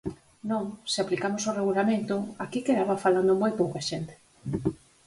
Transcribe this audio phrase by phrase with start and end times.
[0.49, 4.13] Non, se aplicamos o Regulamento, aquí quedaba falando moi pouca xente.